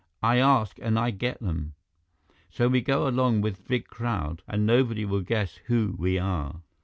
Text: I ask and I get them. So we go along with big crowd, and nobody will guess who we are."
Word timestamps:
I 0.23 0.39
ask 0.39 0.79
and 0.81 0.97
I 0.97 1.11
get 1.11 1.39
them. 1.41 1.75
So 2.49 2.67
we 2.67 2.81
go 2.81 3.07
along 3.07 3.41
with 3.41 3.67
big 3.67 3.85
crowd, 3.85 4.41
and 4.47 4.65
nobody 4.65 5.05
will 5.05 5.21
guess 5.21 5.57
who 5.67 5.93
we 5.95 6.17
are." 6.17 6.63